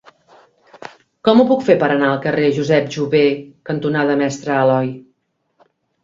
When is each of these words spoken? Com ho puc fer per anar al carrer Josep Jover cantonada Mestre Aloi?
Com 1.27 1.41
ho 1.41 1.43
puc 1.49 1.59
fer 1.67 1.75
per 1.83 1.89
anar 1.95 2.07
al 2.11 2.17
carrer 2.23 2.47
Josep 2.55 2.87
Jover 2.95 3.21
cantonada 3.71 4.15
Mestre 4.23 4.55
Aloi? 4.63 4.89